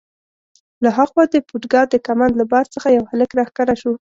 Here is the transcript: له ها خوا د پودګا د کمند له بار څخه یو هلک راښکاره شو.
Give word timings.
له 0.83 0.89
ها 0.97 1.03
خوا 1.09 1.23
د 1.33 1.35
پودګا 1.49 1.81
د 1.89 1.95
کمند 2.07 2.33
له 2.39 2.45
بار 2.51 2.65
څخه 2.73 2.87
یو 2.97 3.03
هلک 3.11 3.29
راښکاره 3.39 3.75
شو. 3.81 3.93